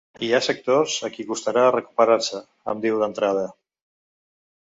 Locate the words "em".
2.73-2.81